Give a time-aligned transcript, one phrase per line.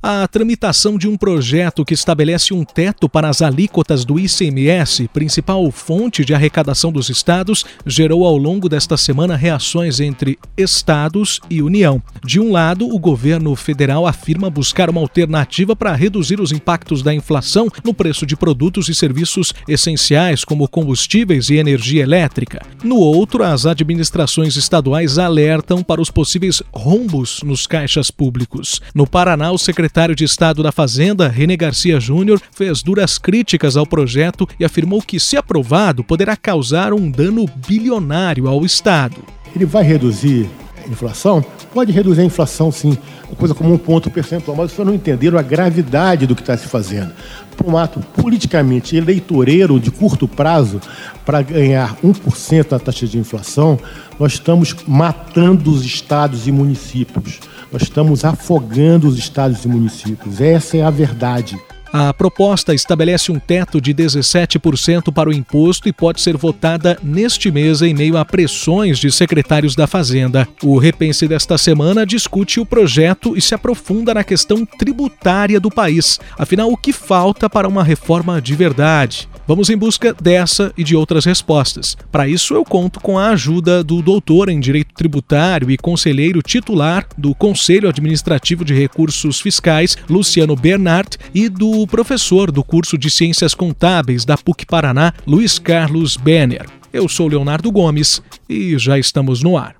[0.00, 5.68] A tramitação de um projeto que estabelece um teto para as alíquotas do ICMS, principal
[5.72, 12.00] fonte de arrecadação dos estados, gerou ao longo desta semana reações entre estados e União.
[12.24, 17.12] De um lado, o governo federal afirma buscar uma alternativa para reduzir os impactos da
[17.12, 22.64] inflação no preço de produtos e serviços essenciais, como combustíveis e energia elétrica.
[22.84, 28.80] No outro, as administrações estaduais alertam para os possíveis rombos nos caixas públicos.
[28.94, 33.74] No Paraná, o secretário secretário de Estado da Fazenda, René Garcia Júnior, fez duras críticas
[33.74, 39.16] ao projeto e afirmou que, se aprovado, poderá causar um dano bilionário ao Estado.
[39.56, 40.46] Ele vai reduzir
[40.84, 41.42] a inflação?
[41.72, 42.98] Pode reduzir a inflação, sim,
[43.38, 46.68] coisa como um ponto percentual, mas vocês não entenderam a gravidade do que está se
[46.68, 47.12] fazendo.
[47.56, 50.82] Por um ato politicamente eleitoreiro de curto prazo,
[51.24, 53.78] para ganhar 1% na taxa de inflação,
[54.20, 57.40] nós estamos matando os estados e municípios.
[57.72, 60.40] Nós estamos afogando os estados e municípios.
[60.40, 61.58] Essa é a verdade.
[61.92, 67.50] A proposta estabelece um teto de 17% para o imposto e pode ser votada neste
[67.50, 70.46] mês em meio a pressões de secretários da Fazenda.
[70.62, 76.20] O Repense desta semana discute o projeto e se aprofunda na questão tributária do país.
[76.36, 79.26] Afinal, o que falta para uma reforma de verdade?
[79.48, 81.96] Vamos em busca dessa e de outras respostas.
[82.12, 87.06] Para isso, eu conto com a ajuda do doutor em Direito Tributário e conselheiro titular
[87.16, 93.54] do Conselho Administrativo de Recursos Fiscais, Luciano Bernard, e do professor do curso de Ciências
[93.54, 96.66] Contábeis da PUC Paraná, Luiz Carlos Benner.
[96.92, 99.76] Eu sou Leonardo Gomes e já estamos no ar.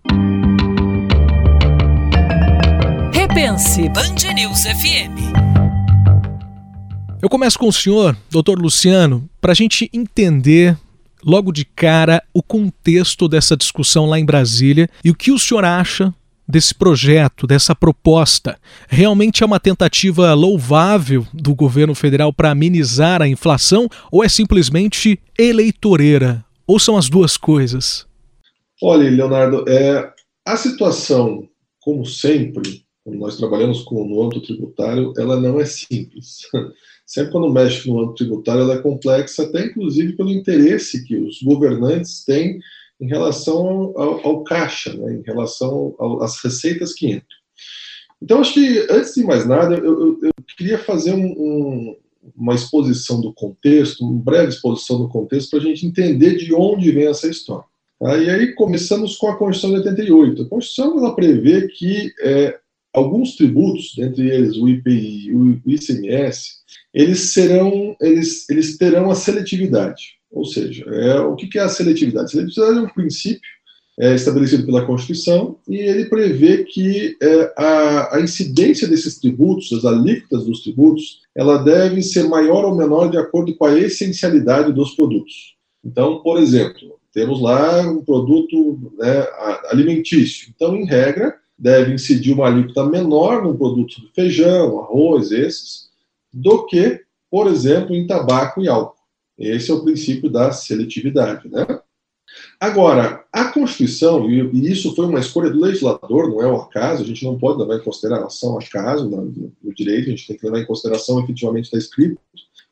[3.13, 5.48] Repense Band News FM.
[7.21, 10.79] Eu começo com o senhor, doutor Luciano, para a gente entender
[11.25, 15.65] logo de cara o contexto dessa discussão lá em Brasília e o que o senhor
[15.65, 16.15] acha
[16.47, 18.57] desse projeto, dessa proposta.
[18.89, 25.19] Realmente é uma tentativa louvável do governo federal para amenizar a inflação ou é simplesmente
[25.37, 26.45] eleitoreira?
[26.69, 28.07] Ou são as duas coisas?
[28.81, 30.09] Olha, Leonardo, é,
[30.47, 31.49] a situação,
[31.81, 36.43] como sempre, quando nós trabalhamos com, no âmbito tributário, ela não é simples.
[37.09, 41.43] Sempre quando mexe no âmbito tributário, ela é complexa, até inclusive pelo interesse que os
[41.43, 42.61] governantes têm
[43.01, 47.39] em relação ao, ao caixa, né, em relação às receitas que entram.
[48.21, 51.97] Então, acho que, antes de mais nada, eu, eu, eu queria fazer um, um,
[52.37, 56.91] uma exposição do contexto, uma breve exposição do contexto, para a gente entender de onde
[56.91, 57.65] vem essa história.
[58.03, 60.43] Ah, e aí começamos com a Constituição de 88.
[60.43, 62.59] A Constituição ela prevê que é,
[62.99, 66.59] alguns tributos, dentre eles o IPI e o ICMS,
[66.93, 70.19] eles serão, eles, eles terão a seletividade.
[70.31, 72.31] Ou seja, é, o que é a seletividade?
[72.31, 73.49] Seletividade é um princípio
[73.99, 79.85] é, estabelecido pela Constituição e ele prevê que é, a, a, incidência desses tributos, as
[79.85, 84.95] alíquotas dos tributos, ela deve ser maior ou menor de acordo com a essencialidade dos
[84.95, 85.57] produtos.
[85.85, 89.27] Então, por exemplo, temos lá um produto né,
[89.71, 90.53] alimentício.
[90.55, 95.89] Então, em regra, deve incidir uma alíquota menor no produto do feijão, arroz, esses,
[96.33, 98.97] do que, por exemplo, em tabaco e álcool.
[99.37, 101.67] Esse é o princípio da seletividade, né?
[102.61, 107.07] Agora, a Constituição, e isso foi uma escolha do legislador, não é o acaso, a
[107.07, 110.67] gente não pode levar em consideração acaso no direito, a gente tem que levar em
[110.67, 112.21] consideração efetivamente está escrito.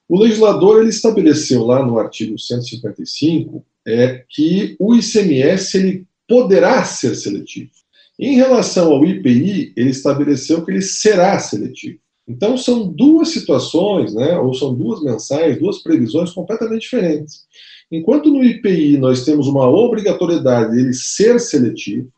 [0.09, 7.15] O legislador ele estabeleceu lá no artigo 155 é, que o ICMS ele poderá ser
[7.15, 7.71] seletivo.
[8.19, 11.99] Em relação ao IPI, ele estabeleceu que ele será seletivo.
[12.29, 17.45] Então, são duas situações, né, ou são duas mensagens, duas previsões completamente diferentes.
[17.91, 22.09] Enquanto no IPI nós temos uma obrigatoriedade dele ser seletivo,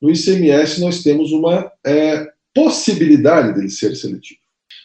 [0.00, 4.38] no ICMS nós temos uma é, possibilidade dele ser seletivo.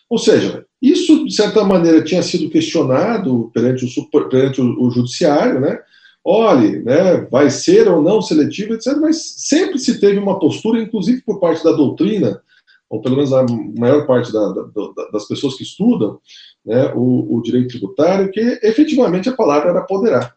[0.09, 5.59] Ou seja, isso, de certa maneira, tinha sido questionado perante o, perante o, o judiciário,
[5.59, 5.79] né?
[6.23, 8.95] Olhe, né, vai ser ou não seletivo, etc.
[8.99, 12.41] Mas sempre se teve uma postura, inclusive por parte da doutrina,
[12.89, 13.45] ou pelo menos a
[13.77, 16.19] maior parte da, da, das pessoas que estudam
[16.65, 20.33] né, o, o, direito tributário, que efetivamente a palavra era poderá.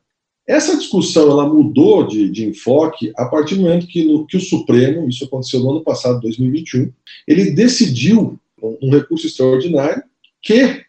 [0.46, 4.40] Essa discussão ela mudou de, de enfoque a partir do momento que, no, que o
[4.40, 6.92] Supremo, isso aconteceu no ano passado, 2021,
[7.26, 10.02] ele decidiu, um recurso extraordinário,
[10.42, 10.82] que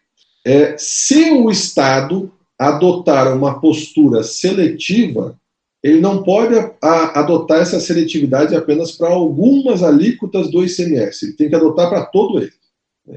[0.44, 5.38] é, se o Estado adotar uma postura seletiva,
[5.82, 11.54] ele não pode adotar essa seletividade apenas para algumas alíquotas do ICMS, ele tem que
[11.54, 12.52] adotar para todo ele.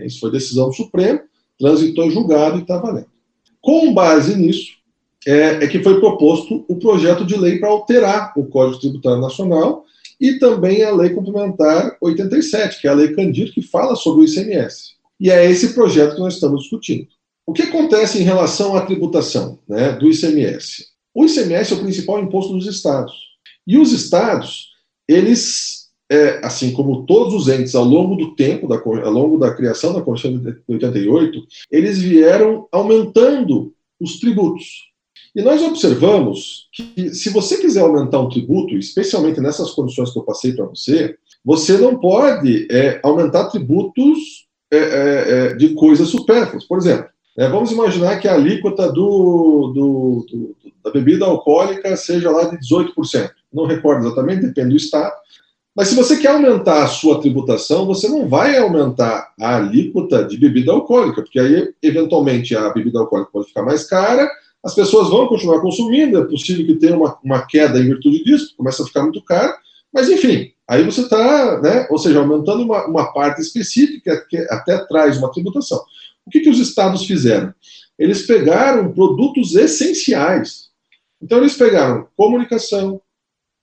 [0.06, 1.22] Isso foi decisão do Supremo,
[1.60, 3.10] transitou julgado e está valendo.
[3.60, 4.82] Com base nisso,
[5.26, 9.86] é, é, que foi proposto o projeto de lei para alterar o Código Tributário Nacional
[10.20, 14.26] e também a Lei Complementar 87, que é a Lei Candir, que fala sobre o
[14.26, 14.92] ICMS.
[15.20, 17.08] E é esse projeto que nós estamos discutindo.
[17.46, 20.86] O que acontece em relação à tributação né, do ICMS?
[21.14, 23.14] O ICMS é o principal imposto dos estados.
[23.68, 24.70] E os estados,
[25.08, 29.54] eles, é, assim como todos os entes ao longo do tempo, da, ao longo da
[29.54, 34.92] criação da Constituição de 88, eles vieram aumentando os tributos.
[35.36, 40.24] E nós observamos que, se você quiser aumentar um tributo, especialmente nessas condições que eu
[40.24, 46.66] passei para você, você não pode é, aumentar tributos é, é, é de coisas supérfluas.
[46.66, 52.30] Por exemplo, é, vamos imaginar que a alíquota do, do, do, da bebida alcoólica seja
[52.30, 53.30] lá de 18%.
[53.54, 55.14] Não recordo exatamente, depende do estado.
[55.76, 60.38] Mas se você quer aumentar a sua tributação, você não vai aumentar a alíquota de
[60.38, 64.30] bebida alcoólica, porque aí, eventualmente, a bebida alcoólica pode ficar mais cara,
[64.64, 68.54] as pessoas vão continuar consumindo, é possível que tenha uma, uma queda em virtude disso,
[68.58, 69.54] começa a ficar muito caro,
[69.94, 74.78] mas enfim, aí você está, né, ou seja, aumentando uma, uma parte específica que até
[74.86, 75.82] traz uma tributação.
[76.32, 77.54] O que, que os estados fizeram?
[78.00, 80.70] Eles pegaram produtos essenciais.
[81.22, 83.02] Então, eles pegaram comunicação,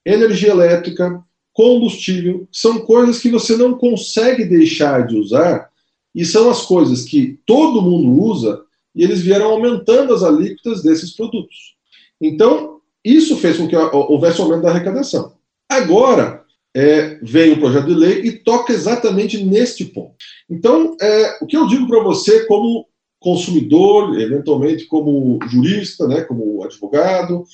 [0.05, 1.25] energia elétrica,
[1.55, 5.71] combustível, são coisas que você não consegue deixar de usar
[6.15, 8.63] e são as coisas que todo mundo usa
[8.95, 11.75] e eles vieram aumentando as alíquotas desses produtos.
[12.21, 15.33] Então, isso fez com que houvesse aumento da arrecadação.
[15.67, 16.45] Agora,
[16.75, 20.15] é, vem o projeto de lei e toca exatamente neste ponto.
[20.49, 22.87] Então, é, o que eu digo para você, como
[23.21, 27.45] consumidor, eventualmente como jurista, né, como advogado,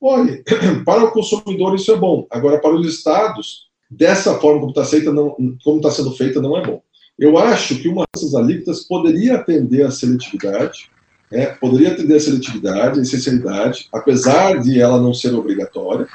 [0.00, 0.42] olha,
[0.84, 2.26] para o consumidor isso é bom.
[2.30, 6.82] Agora, para os estados, dessa forma como está tá sendo feita, não é bom.
[7.18, 10.90] Eu acho que uma dessas alíquotas poderia atender à seletividade,
[11.30, 16.08] é, poderia atender à seletividade, à essencialidade, apesar de ela não ser obrigatória,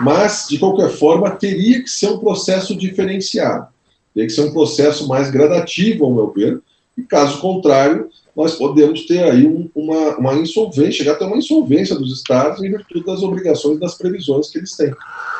[0.00, 3.66] mas, de qualquer forma, teria que ser um processo diferenciado,
[4.14, 6.60] teria que ser um processo mais gradativo, ao meu ver,
[6.96, 11.96] e caso contrário, nós podemos ter aí um, uma, uma insolvência, chegar até uma insolvência
[11.96, 14.92] dos estados em virtude das obrigações das previsões que eles têm.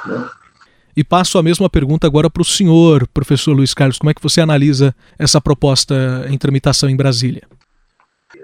[0.07, 0.29] Né?
[0.97, 3.99] E passo a mesma pergunta agora para o senhor, professor Luiz Carlos.
[3.99, 7.43] Como é que você analisa essa proposta em tramitação em Brasília?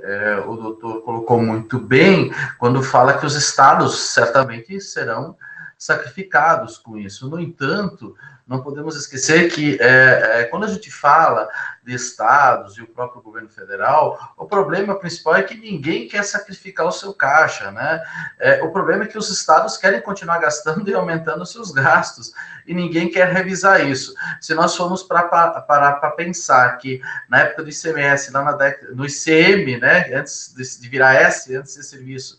[0.03, 5.37] É, o doutor colocou muito bem quando fala que os estados certamente serão
[5.81, 7.27] sacrificados com isso.
[7.31, 8.15] No entanto,
[8.47, 11.49] não podemos esquecer que é, é, quando a gente fala
[11.82, 16.87] de estados e o próprio governo federal, o problema principal é que ninguém quer sacrificar
[16.87, 18.03] o seu caixa, né?
[18.38, 22.35] É, o problema é que os estados querem continuar gastando e aumentando os seus gastos
[22.67, 24.12] e ninguém quer revisar isso.
[24.38, 28.93] Se nós formos para parar para pensar que na época do ICMS, lá na década,
[28.93, 32.38] no ICM, né, antes de, de virar S, antes de serviço,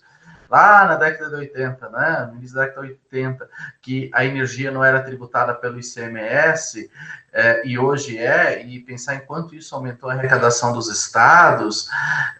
[0.51, 3.50] lá na década de 80, né, no início da década de 80,
[3.81, 6.92] que a energia não era tributada pelo ICMS,
[7.31, 11.89] é, e hoje é, e pensar em quanto isso aumentou a arrecadação dos estados,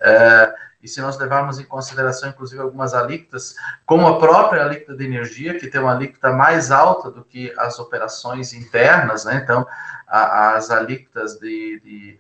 [0.02, 0.54] é,
[0.84, 3.56] e se nós levarmos em consideração, inclusive, algumas alíquotas,
[3.86, 7.80] como a própria alíquota de energia, que tem uma alíquota mais alta do que as
[7.80, 9.42] operações internas, né?
[9.44, 9.66] Então,
[10.08, 12.20] a, as alíquotas de, de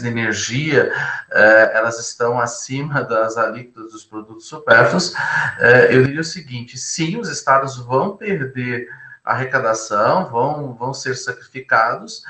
[0.00, 0.90] de energia,
[1.30, 5.12] eh, elas estão acima das alíquotas dos produtos supérfluos.
[5.58, 8.88] Eh, eu diria o seguinte: sim, os estados vão perder
[9.22, 12.24] arrecadação, vão, vão ser sacrificados,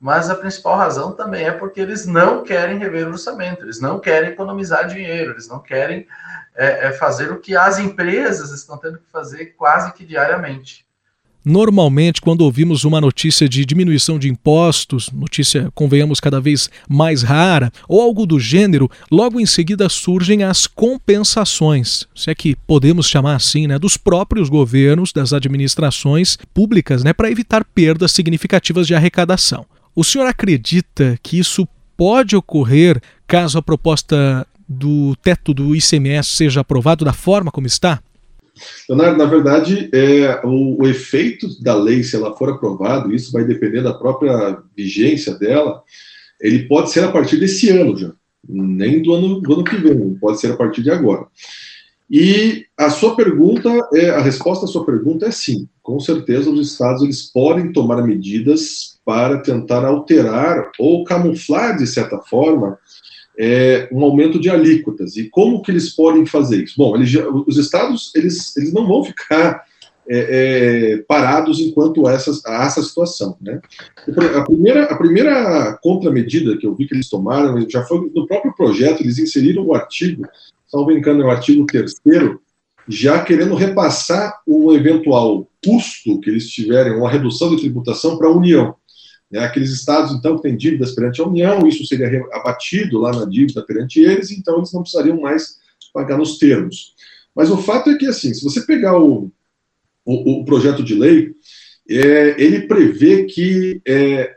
[0.00, 3.98] mas a principal razão também é porque eles não querem rever o orçamento, eles não
[3.98, 6.06] querem economizar dinheiro, eles não querem
[6.54, 10.84] é, é fazer o que as empresas estão tendo que fazer quase que diariamente.
[11.44, 17.70] Normalmente, quando ouvimos uma notícia de diminuição de impostos, notícia, convenhamos, cada vez mais rara,
[17.86, 23.36] ou algo do gênero, logo em seguida surgem as compensações, se é que podemos chamar
[23.36, 29.66] assim, né, dos próprios governos, das administrações públicas, né, para evitar perdas significativas de arrecadação.
[29.94, 36.60] O senhor acredita que isso pode ocorrer caso a proposta do teto do ICMS seja
[36.60, 38.02] aprovado da forma como está?
[38.88, 43.44] Leonardo, na verdade, é, o, o, efeito da lei, se ela for aprovada, isso vai
[43.44, 45.82] depender da própria vigência dela,
[46.40, 48.12] ele pode ser a partir desse ano já,
[48.48, 51.26] nem do ano, do ano que vem, pode ser a partir de agora.
[52.08, 56.70] E a sua pergunta, é, a resposta à sua pergunta é sim, com certeza os
[56.70, 62.78] estados eles podem tomar medidas para tentar alterar ou camuflar, de certa forma,
[63.38, 65.16] é, um aumento de alíquotas.
[65.16, 66.74] E como que eles podem fazer isso?
[66.76, 67.12] Bom, eles,
[67.46, 69.64] os estados eles, eles não vão ficar
[70.08, 73.36] é, é, parados enquanto essa, essa situação.
[73.40, 73.60] Né?
[74.36, 78.54] A, primeira, a primeira contramedida que eu vi que eles tomaram já foi no próprio
[78.54, 80.26] projeto, eles inseriram o artigo,
[80.66, 82.40] salvo engano, é o artigo terceiro,
[82.86, 88.32] já querendo repassar o eventual custo que eles tiverem, uma redução de tributação para a
[88.32, 88.74] União.
[89.34, 89.40] Né?
[89.40, 93.66] Aqueles estados, então, que têm dívidas perante a União, isso seria abatido lá na dívida
[93.66, 95.58] perante eles, então eles não precisariam mais
[95.92, 96.94] pagar nos termos.
[97.34, 99.32] Mas o fato é que, assim, se você pegar o,
[100.04, 101.32] o, o projeto de lei,
[101.90, 104.36] é, ele prevê que é,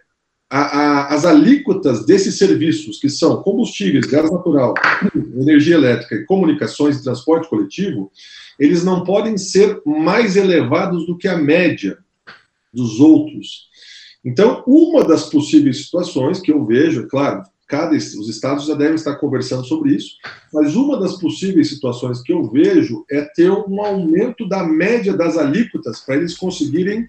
[0.50, 4.74] a, a, as alíquotas desses serviços, que são combustíveis, gás natural,
[5.40, 8.12] energia elétrica, comunicações e transporte coletivo,
[8.60, 12.00] eles não podem ser mais elevados do que a média
[12.74, 13.68] dos outros.
[14.28, 18.96] Então, uma das possíveis situações que eu vejo, é claro, cada os estados já devem
[18.96, 20.16] estar conversando sobre isso,
[20.54, 25.38] mas uma das possíveis situações que eu vejo é ter um aumento da média das
[25.38, 27.08] alíquotas para eles conseguirem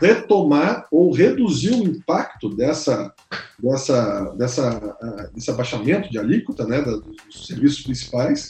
[0.00, 3.12] retomar ou reduzir o impacto dessa,
[3.58, 8.48] dessa, dessa, uh, desse abaixamento de alíquota, né, dos serviços principais.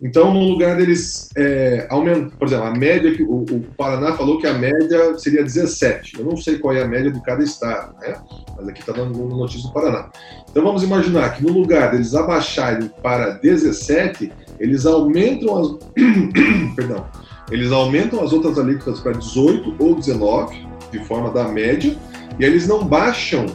[0.00, 4.38] Então, no lugar deles é, aumentar, por exemplo, a média que o, o, Paraná falou
[4.38, 6.18] que a média seria 17.
[6.18, 8.14] Eu não sei qual é a média de cada estado, né?
[8.56, 10.10] Mas aqui está dando notícia do Paraná.
[10.50, 15.68] Então, vamos imaginar que no lugar deles abaixarem para 17, eles aumentam as,
[16.76, 17.06] perdão,
[17.50, 21.96] eles aumentam as outras alíquotas para 18 ou 19 de forma da média,
[22.38, 23.46] e eles não baixam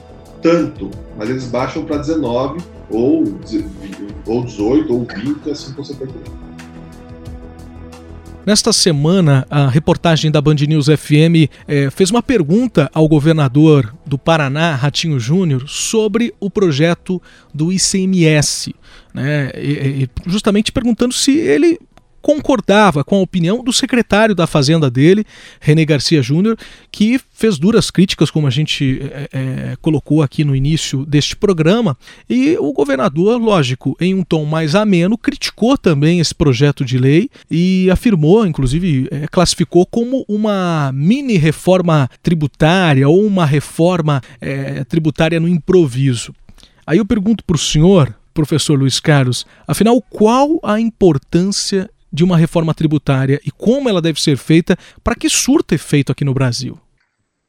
[0.41, 2.59] tanto, mas eles baixam para 19
[2.91, 3.23] ou,
[4.25, 6.41] ou 18 ou 20, assim consequentemente.
[8.43, 14.17] Nesta semana, a reportagem da Band News FM eh, fez uma pergunta ao governador do
[14.17, 17.21] Paraná, Ratinho Júnior, sobre o projeto
[17.53, 18.73] do ICMS.
[19.13, 19.51] Né?
[19.55, 21.79] E, e, justamente perguntando se ele
[22.21, 25.25] concordava com a opinião do secretário da Fazenda dele,
[25.59, 26.57] René Garcia Júnior,
[26.91, 31.97] que fez duras críticas, como a gente é, é, colocou aqui no início deste programa,
[32.29, 37.29] e o governador, lógico, em um tom mais ameno, criticou também esse projeto de lei
[37.49, 44.21] e afirmou, inclusive, é, classificou como uma mini reforma tributária ou uma reforma
[44.87, 46.33] tributária no improviso.
[46.85, 52.37] Aí eu pergunto para o senhor, professor Luiz Carlos, afinal, qual a importância de uma
[52.37, 56.79] reforma tributária e como ela deve ser feita para que surta efeito aqui no Brasil?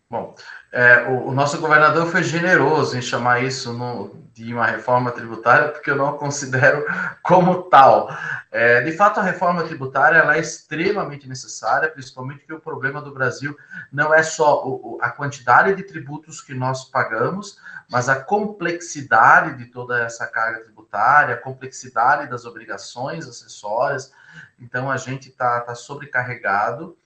[0.08, 0.34] Bom,
[0.70, 5.68] é, o, o, nosso governador foi generoso em chamar isso no, de uma reforma tributária,
[5.68, 6.84] porque eu não considero
[7.22, 8.10] como tal.
[8.50, 13.12] É, de fato, a reforma tributária ela é extremamente necessária, principalmente porque o problema do
[13.12, 13.54] Brasil
[13.92, 17.58] não é só o, a quantidade de tributos que nós pagamos,
[17.90, 24.12] mas a complexidade de toda essa carga tributária, a complexidade das obrigações acessórias,
[24.58, 26.96] então a gente está tá sobrecarregado.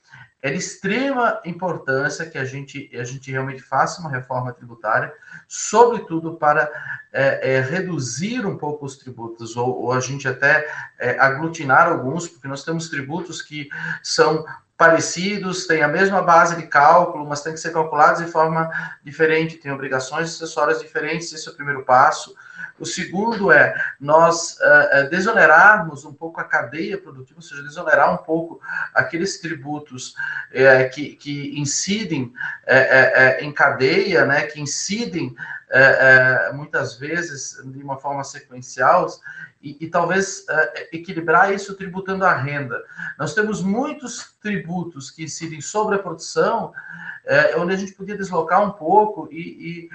[0.42, 5.12] É de extrema importância que a gente, a gente realmente faça uma reforma tributária,
[5.49, 6.71] sobretudo para
[7.12, 10.68] é, é, reduzir um pouco os tributos, ou, ou a gente até
[10.99, 13.68] é, aglutinar alguns, porque nós temos tributos que
[14.02, 14.45] são
[14.76, 18.71] parecidos, têm a mesma base de cálculo, mas têm que ser calculados de forma
[19.02, 22.37] diferente, têm obrigações acessórias diferentes, esse é o primeiro passo.
[22.79, 28.19] O segundo é nós uh, desonerarmos um pouco a cadeia produtiva, ou seja, desonerar um
[28.19, 28.61] pouco
[28.95, 35.35] aqueles tributos uh, que, que incidem uh, em cadeia, né, que incidem
[36.54, 39.06] muitas vezes de uma forma sequencial
[39.61, 40.44] e, e talvez
[40.92, 42.82] equilibrar isso tributando a renda.
[43.18, 46.73] Nós temos muitos tributos que incidem sobre a produção
[47.26, 49.90] é, onde a gente podia deslocar um pouco e, e...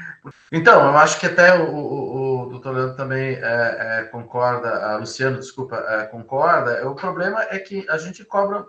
[0.51, 5.39] então eu acho que até o, o, o doutor Leandro também é, é, concorda, Luciano,
[5.39, 6.87] desculpa, é, concorda.
[6.89, 8.65] O problema é que a gente cobra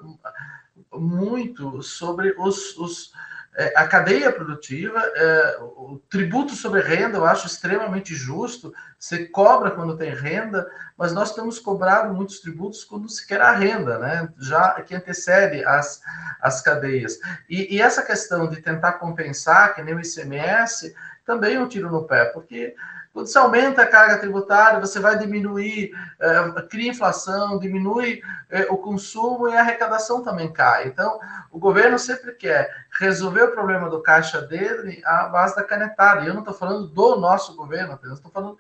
[0.93, 3.32] muito sobre os, os é,
[3.77, 8.73] a cadeia produtiva, é, o tributo sobre renda eu acho extremamente justo.
[8.99, 10.67] Você cobra quando tem renda,
[10.97, 14.29] mas nós temos cobrado muitos tributos quando se quer a renda, né?
[14.39, 16.01] Já que antecede as,
[16.41, 17.19] as cadeias.
[17.49, 20.95] E, e essa questão de tentar compensar, que nem o ICMS,
[21.25, 22.75] também é um tiro no pé, porque
[23.13, 28.79] quando você aumenta a carga tributária, você vai diminuir, é, cria inflação, diminui é, o
[28.79, 30.87] consumo e a arrecadação também cai.
[30.87, 36.23] Então, o governo sempre quer resolver o problema do caixa dele à base da canetada.
[36.23, 38.59] E eu não estou falando do nosso governo apenas, estou falando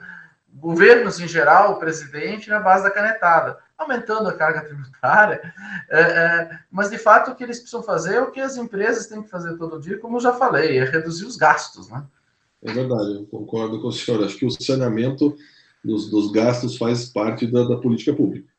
[0.54, 5.40] governos em geral, o presidente, na base da canetada, aumentando a carga tributária.
[5.88, 9.06] É, é, mas, de fato, o que eles precisam fazer é o que as empresas
[9.06, 12.04] têm que fazer todo dia, como eu já falei, é reduzir os gastos, né?
[12.62, 14.22] É verdade, eu concordo com o senhor.
[14.24, 15.34] Acho que o saneamento
[15.84, 18.51] dos, dos gastos faz parte da, da política pública.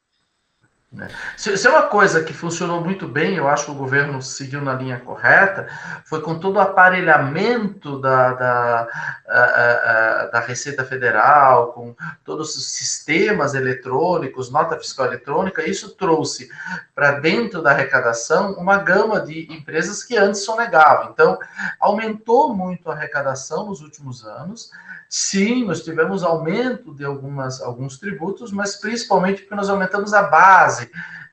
[0.94, 1.08] Né?
[1.36, 4.62] Se, se é uma coisa que funcionou muito bem, eu acho que o governo seguiu
[4.62, 5.68] na linha correta,
[6.06, 8.88] foi com todo o aparelhamento da, da,
[9.28, 16.48] a, a, da Receita Federal, com todos os sistemas eletrônicos, nota fiscal eletrônica, isso trouxe
[16.94, 21.10] para dentro da arrecadação uma gama de empresas que antes sonegavam.
[21.12, 21.40] Então,
[21.80, 24.70] aumentou muito a arrecadação nos últimos anos.
[25.16, 30.83] Sim, nós tivemos aumento de algumas, alguns tributos, mas principalmente porque nós aumentamos a base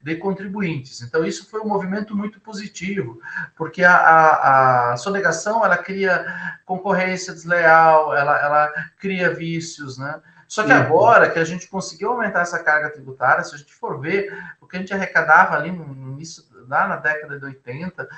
[0.03, 1.03] de contribuintes.
[1.03, 3.21] Então, isso foi um movimento muito positivo,
[3.57, 6.25] porque a, a, a sonegação ela cria
[6.65, 10.21] concorrência desleal, ela, ela cria vícios, né?
[10.49, 14.01] Só que agora que a gente conseguiu aumentar essa carga tributária, se a gente for
[14.01, 18.09] ver o que a gente arrecadava ali no início, lá na década de 80,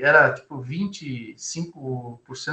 [0.00, 1.36] era tipo 25%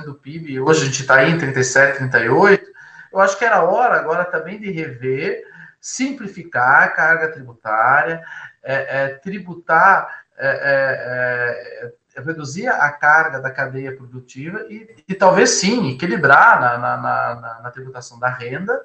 [0.05, 2.65] do PIB, hoje a gente está aí em 37, 38,
[3.11, 5.43] eu acho que era hora agora também de rever,
[5.85, 8.23] simplificar a carga tributária,
[8.63, 15.51] é, é, tributar, é, é, é, reduzir a carga da cadeia produtiva e, e talvez
[15.51, 18.83] sim equilibrar na, na, na, na, tributação da renda,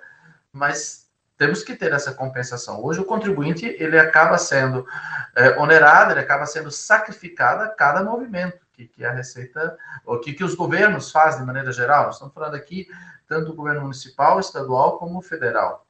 [0.52, 2.84] mas temos que ter essa compensação.
[2.84, 4.86] Hoje o contribuinte ele acaba sendo
[5.34, 10.34] é, onerado, ele acaba sendo sacrificado a cada movimento que, que a Receita, ou que,
[10.34, 12.10] que os governos fazem de maneira geral.
[12.10, 12.86] Estamos falando aqui
[13.26, 15.86] tanto do governo municipal, estadual como federal.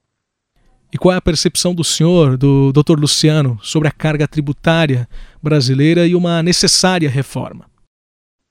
[0.92, 2.98] E qual é a percepção do senhor, do Dr.
[2.98, 5.08] Luciano, sobre a carga tributária
[5.42, 7.70] brasileira e uma necessária reforma?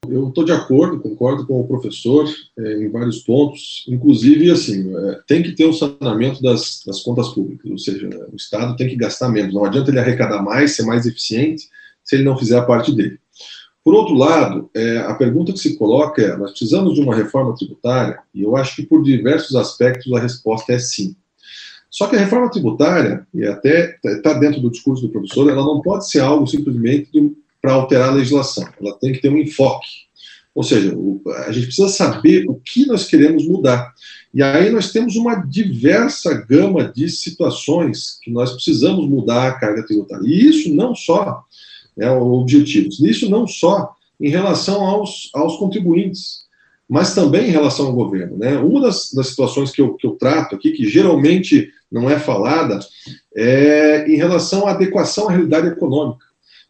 [0.08, 2.26] Eu estou de acordo, concordo com o professor
[2.58, 7.28] é, em vários pontos, inclusive, assim, é, tem que ter um saneamento das, das, contas
[7.30, 10.84] públicas, ou seja, o Estado tem que gastar menos, não adianta ele arrecadar mais, ser
[10.84, 11.68] mais eficiente,
[12.02, 13.20] se ele não fizer a parte dele.
[13.84, 17.56] Por outro lado, é, a pergunta que se coloca é: nós precisamos de uma reforma
[17.56, 18.20] tributária?
[18.34, 21.16] E eu acho que por diversos aspectos a resposta é sim.
[21.90, 25.82] Só que a reforma tributária, e até está dentro do discurso do professor, ela não
[25.82, 29.88] pode ser algo simplesmente para alterar a legislação, ela tem que ter um enfoque.
[30.54, 30.96] Ou seja,
[31.48, 33.94] a gente precisa saber o que nós queremos mudar.
[34.34, 39.86] E aí nós temos uma diversa gama de situações que nós precisamos mudar a carga
[39.86, 40.28] tributária.
[40.28, 41.44] E isso não só
[41.98, 43.00] é objetivos.
[43.00, 46.49] Nisso não só em relação aos, aos contribuintes,
[46.90, 48.36] mas também em relação ao governo.
[48.36, 48.58] Né?
[48.58, 52.80] Uma das, das situações que eu, que eu trato aqui, que geralmente não é falada,
[53.36, 56.26] é em relação à adequação à realidade econômica.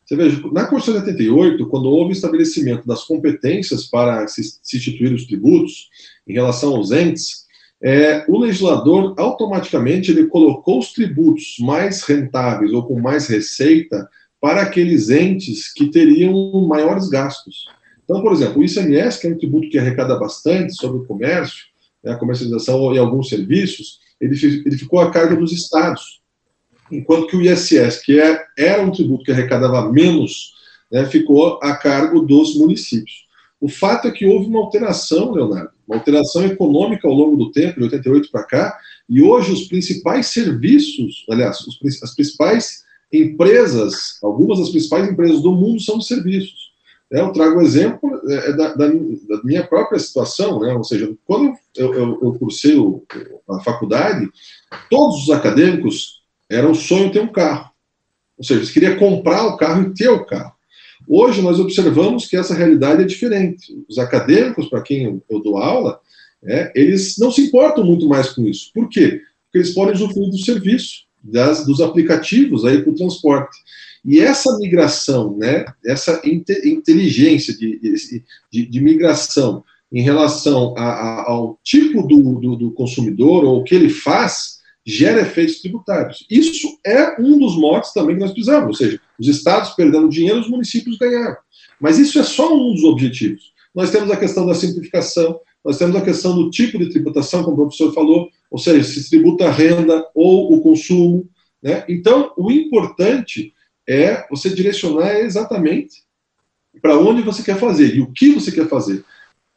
[0.06, 4.78] Você veja, na Constituição de 88, quando houve o estabelecimento das competências para se, se
[4.78, 5.88] instituir os tributos
[6.28, 7.46] em relação aos entes,
[7.82, 14.10] é, o legislador automaticamente ele colocou os tributos mais rentáveis ou com mais receita
[14.42, 16.34] para aqueles entes que teriam
[16.68, 17.66] maiores gastos.
[18.10, 21.66] Então, por exemplo, o ICMS, que é um tributo que arrecada bastante sobre o comércio,
[22.04, 26.20] né, a comercialização e alguns serviços, ele, ele ficou a cargo dos estados.
[26.92, 30.56] Enquanto que o ISS, que é, era um tributo que arrecadava menos,
[30.92, 33.28] né, ficou a cargo dos municípios.
[33.62, 37.78] O fato é que houve uma alteração, Leonardo, uma alteração econômica ao longo do tempo,
[37.78, 44.58] de 88 para cá, e hoje os principais serviços, aliás, os, as principais empresas, algumas
[44.58, 46.69] das principais empresas do mundo são serviços.
[47.12, 50.74] Eu trago o exemplo é, é, da, da, da, minha própria situação, né?
[50.74, 53.04] ou seja, quando eu, eu, eu cursei o,
[53.50, 54.30] a faculdade,
[54.90, 57.72] todos os acadêmicos eram sonho ter um carro.
[58.38, 60.54] Ou seja, eles queriam comprar o carro e ter o carro.
[61.08, 63.76] Hoje nós observamos que essa realidade é diferente.
[63.90, 66.00] Os acadêmicos, para quem eu dou aula,
[66.44, 68.72] é, eles não se importam muito mais com isso.
[68.74, 69.22] Por quê?
[69.46, 73.58] Porque eles podem usufruir do serviço, das, dos aplicativos para o transporte.
[74.06, 77.80] E essa migração, né, essa inteligência de,
[78.52, 83.64] de, de migração em relação a, a, ao tipo do, do, do, consumidor ou o
[83.64, 86.26] que ele faz, gera efeitos tributários.
[86.30, 90.40] Isso é um dos motes também que nós precisamos, ou seja, os estados perdendo dinheiro,
[90.40, 91.38] os municípios ganharam.
[91.80, 93.52] Mas isso é só um dos objetivos.
[93.74, 97.56] Nós temos a questão da simplificação, nós temos a questão do tipo de tributação, como
[97.56, 101.28] o professor falou, ou seja, se tributa a renda ou o consumo.
[101.62, 101.84] Né?
[101.88, 103.54] Então, o importante
[103.90, 106.04] é você direcionar exatamente
[106.80, 109.04] para onde você quer fazer e o que você quer fazer.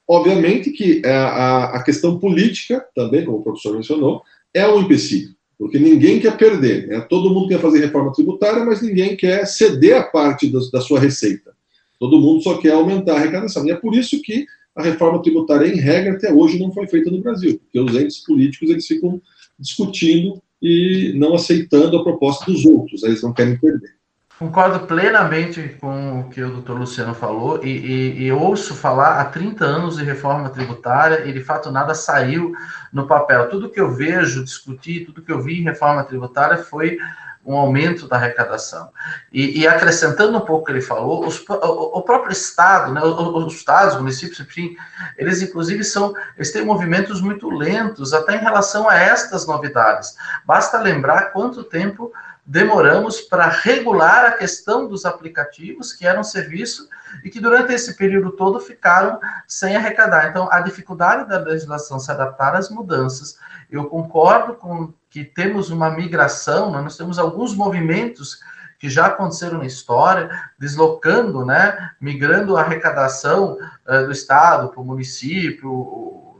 [0.08, 4.22] Obviamente que a, a questão política, também, como o professor mencionou,
[4.54, 6.88] é um empecilho, porque ninguém quer perder.
[6.88, 7.00] Né?
[7.02, 10.98] Todo mundo quer fazer reforma tributária, mas ninguém quer ceder a parte da, da sua
[10.98, 11.52] receita.
[12.00, 13.66] Todo mundo só quer aumentar a arrecadação.
[13.66, 17.10] E é por isso que a reforma tributária, em regra, até hoje não foi feita
[17.10, 19.20] no Brasil, porque os entes políticos eles ficam
[19.58, 24.01] discutindo e não aceitando a proposta dos outros, eles não querem perder.
[24.42, 29.24] Concordo plenamente com o que o doutor Luciano falou e, e, e, ouço falar há
[29.26, 32.52] 30 anos de reforma tributária e de fato nada saiu
[32.92, 33.48] no papel.
[33.48, 36.98] Tudo que eu vejo discutir, tudo que eu vi em reforma tributária foi
[37.46, 38.90] um aumento da arrecadação.
[39.32, 43.00] E, e acrescentando um pouco o que ele falou, os, o, o, próprio Estado, né,
[43.00, 44.76] os, os, estados, os municípios, enfim,
[45.16, 50.16] eles inclusive são, eles têm movimentos muito lentos, até em relação a estas novidades.
[50.44, 52.12] Basta lembrar quanto tempo
[52.44, 56.88] demoramos para regular a questão dos aplicativos, que eram serviço
[57.24, 60.28] e que durante esse período todo ficaram sem arrecadar.
[60.28, 63.38] Então, a dificuldade da legislação se adaptar às mudanças.
[63.70, 66.80] Eu concordo com que temos uma migração, né?
[66.80, 68.40] nós temos alguns movimentos
[68.82, 70.28] que já aconteceram na história,
[70.58, 75.70] deslocando, né, migrando a arrecadação uh, do Estado para o município,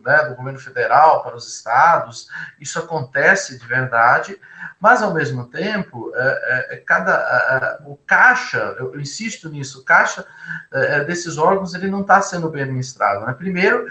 [0.05, 2.29] né, do governo federal para os estados,
[2.61, 4.38] isso acontece de verdade,
[4.81, 10.27] mas ao mesmo tempo, é, é, cada o caixa, eu insisto nisso, o caixa
[10.73, 13.25] é, desses órgãos ele não está sendo bem administrado.
[13.25, 13.33] Né?
[13.33, 13.87] Primeiro,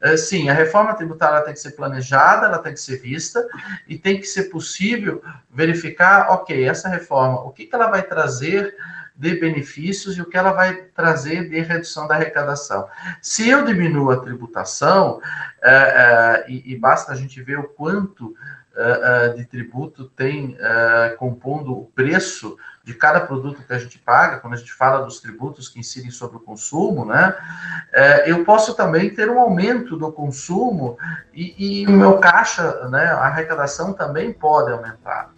[0.00, 3.46] é, sim, a reforma tributária tem que ser planejada, ela tem que ser vista
[3.88, 8.76] e tem que ser possível verificar, ok, essa reforma, o que, que ela vai trazer
[9.16, 12.86] de benefícios e o que ela vai trazer de redução da arrecadação.
[13.22, 15.20] Se eu diminuo a tributação,
[15.62, 18.36] é, é, e, e, basta a gente ver o quanto
[18.76, 20.56] é, de tributo tem
[21.18, 25.18] compondo o preço de cada produto que a gente paga, quando a gente fala dos
[25.18, 27.34] tributos que incidem sobre o consumo, né,
[28.26, 30.96] eu posso também ter um aumento do consumo
[31.32, 35.35] e, e o meu caixa, né, a arrecadação também pode aumentar.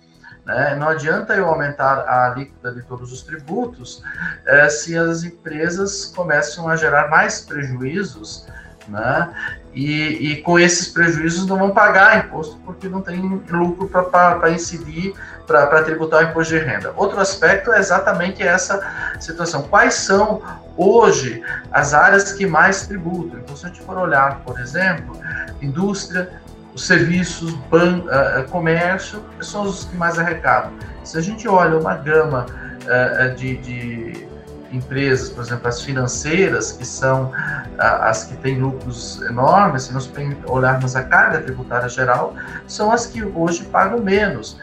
[0.48, 0.74] Né?
[0.76, 4.02] Não adianta eu aumentar a alíquota de todos os tributos
[4.46, 8.46] é, se as empresas começam a gerar mais prejuízos,
[8.88, 9.30] né?
[9.74, 15.12] E, e, com esses prejuízos não vão pagar imposto porque não tem lucro para incidir,
[15.46, 16.94] para tributar o imposto de renda.
[16.96, 18.80] Outro aspecto é exatamente essa
[19.20, 19.64] situação.
[19.64, 20.42] Quais são
[20.78, 23.38] hoje as áreas que mais tributam?
[23.38, 25.20] Então, se a gente for olhar, por exemplo,
[25.60, 26.32] indústria,
[26.78, 30.72] os serviços, ban, uh, comércio, são os que mais arrecadam.
[31.02, 34.28] Se a gente olha uma gama uh, de, de,
[34.70, 37.32] empresas, por exemplo, as financeiras, que são uh,
[37.78, 40.08] as que têm lucros enormes, se nós
[40.46, 42.36] olharmos a carga tributária geral,
[42.68, 44.56] são as que hoje pagam menos.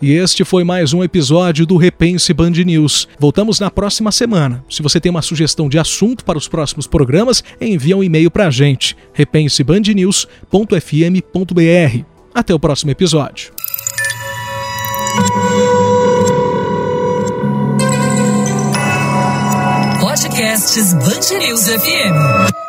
[0.00, 3.08] E este foi mais um episódio do Repense Band News.
[3.18, 4.64] Voltamos na próxima semana.
[4.70, 8.46] Se você tem uma sugestão de assunto para os próximos programas, envie um e-mail para
[8.46, 12.04] a gente, repensebandnews.fm.br.
[12.32, 13.50] Até o próximo episódio.
[20.00, 22.67] Podcasts Band News FM.